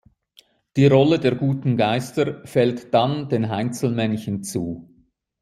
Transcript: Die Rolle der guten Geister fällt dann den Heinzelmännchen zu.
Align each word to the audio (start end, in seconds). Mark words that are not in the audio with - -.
Die 0.77 0.87
Rolle 0.87 1.19
der 1.19 1.35
guten 1.35 1.77
Geister 1.77 2.43
fällt 2.47 2.91
dann 2.91 3.29
den 3.29 3.49
Heinzelmännchen 3.49 4.41
zu. 4.41 4.89